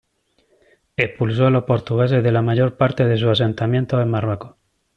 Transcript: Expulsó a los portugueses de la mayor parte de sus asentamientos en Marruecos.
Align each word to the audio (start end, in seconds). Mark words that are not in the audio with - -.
Expulsó 0.97 1.45
a 1.45 1.51
los 1.51 1.65
portugueses 1.65 2.23
de 2.23 2.31
la 2.31 2.41
mayor 2.41 2.75
parte 2.75 3.05
de 3.05 3.17
sus 3.17 3.29
asentamientos 3.29 4.01
en 4.01 4.09
Marruecos. 4.09 4.55